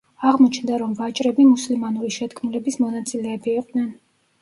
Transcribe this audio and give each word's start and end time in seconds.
აღმოჩნდა, 0.27 0.79
რომ 0.83 0.95
ვაჭრები 1.01 1.47
მუსლიმანური 1.51 2.11
შეთქმულების 2.19 2.83
მონაწილეები 2.83 3.59
იყვნენ. 3.63 3.97